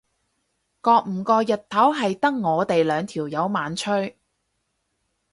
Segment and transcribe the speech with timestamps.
[0.81, 4.17] 覺唔覺日頭係得我哋兩條友猛吹？